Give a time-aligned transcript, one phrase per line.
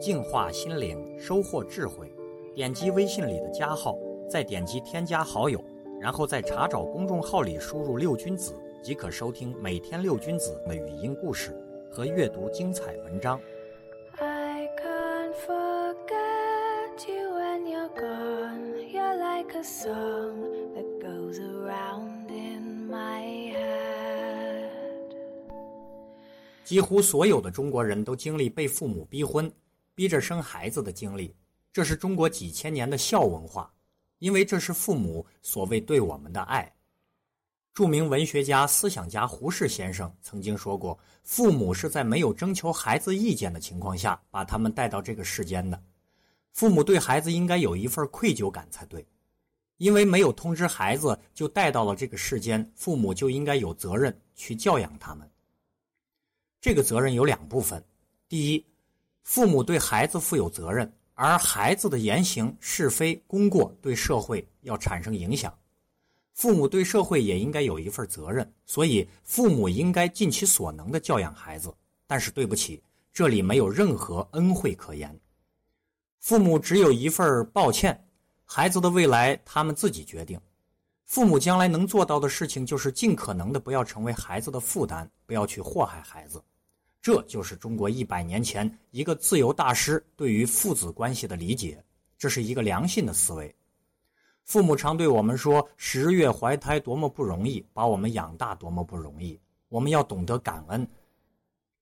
[0.00, 2.10] 净化心灵，收获智慧。
[2.54, 3.98] 点击微信里的加号，
[4.28, 5.62] 再点击添加好友，
[6.00, 11.54] 然后在查找公众号里输入“六君子”，即可收听每天六君子的语音故事
[11.90, 13.38] 和阅读精彩文章。
[14.18, 18.78] I can't forget you when you're gone.
[18.90, 24.70] You're like a song that goes around in my head.
[26.64, 29.50] 几乎所有的中国人都经历被父母逼婚、
[29.94, 31.34] 逼着生孩子的经历，
[31.72, 33.72] 这是中国几千年的孝文化，
[34.18, 36.72] 因为这是父母所谓对我们的爱。
[37.72, 45.80] 著名文学家、思想家胡适先生曾经说过：“父母是在没有征求孩子意见的情况下把他们带到这个世间的，
[46.52, 49.06] 父母对孩子应该有一份愧疚感才对，
[49.76, 55.30] 因为没有通知孩子就带到了这个世间，父母就应该有责任去教养他们。
[56.60, 57.82] 这个责任有两部分：
[58.28, 58.66] 第一，
[59.30, 65.56] 父母对孩子负有责任，而孩子的言行是非功过对社会要产生影响。
[66.32, 71.72] 父母对社会也应该有一份责任，所以父母应该尽其所能的教养孩子。
[72.08, 72.82] 但是对不起，
[73.12, 75.16] 这里没有任何恩惠可言。
[76.18, 78.04] 父母只有一份抱歉，
[78.44, 80.40] 孩子的未来他们自己决定。
[81.04, 86.42] 父母将来能做到的事情，就是尽可能的不要成为孩子的负担，不要去祸害孩子。
[87.02, 91.82] 这就是中国一百年前一个自由大师对于父子关系的理解，
[92.18, 93.54] 这是一个良性的思维。
[94.44, 99.38] 父母常对我们说：“十月怀胎多么不容易，把我们养大多么不容易。”
[99.70, 100.86] 我们要懂得感恩。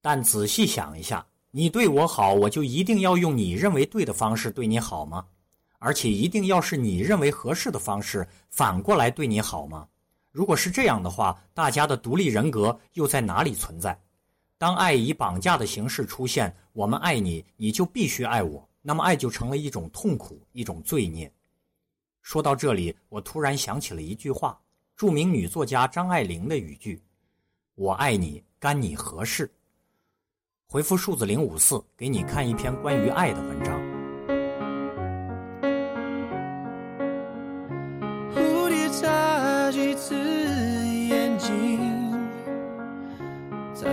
[0.01, 5.25] 但仔细想一下，你对我好，我就一定要用你认为对的方式对你好吗？
[5.79, 9.87] 而且一定要是你认为合适的方式反过来对你好吗？
[10.31, 13.99] 如果是这样的话，大家的独立人格又在哪里存在？
[14.59, 21.31] 当爱以绑架的形式出现，我们爱你，你就必须爱我，那么爱就成了一种痛苦，一种罪孽。
[22.21, 24.59] 说到这里，我突然想起了一句话，
[24.97, 27.01] 著名女作家张爱玲的语句
[27.75, 29.49] ：“我爱你，干你何事？”
[30.67, 33.81] 回复数字零五四，给你看一篇关于爱的文章。
[38.35, 40.48] 蝴蝶眨几次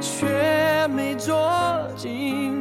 [0.00, 2.55] 却没捉紧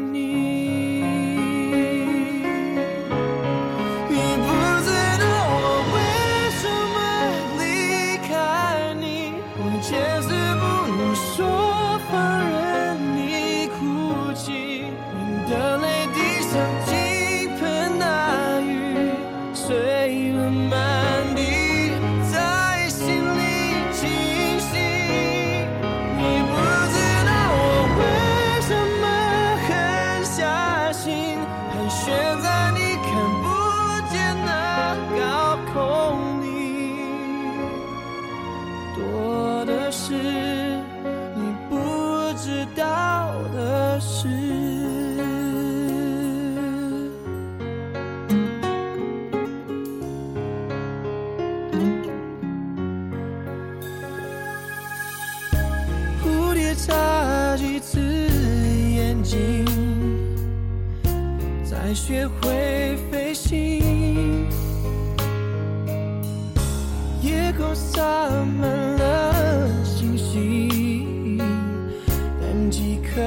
[56.76, 59.66] 眨几次眼睛，
[61.64, 64.48] 才学会飞行。
[67.22, 68.04] 夜空洒
[68.60, 71.38] 满了星星，
[72.42, 73.22] 但几颗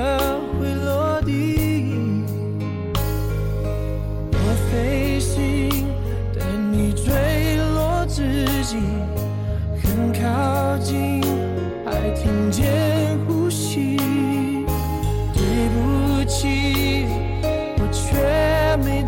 [18.79, 19.03] 却没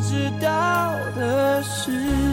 [0.00, 2.27] 知道的事。